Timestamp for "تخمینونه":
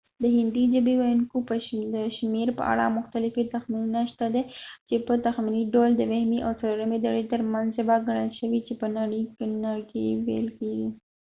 3.53-4.01